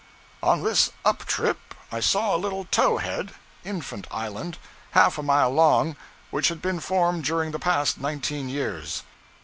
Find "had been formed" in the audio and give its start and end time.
6.47-7.23